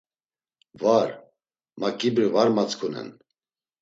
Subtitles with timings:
[0.81, 1.07] Var,
[1.79, 3.09] ma ǩibri var matzǩunen.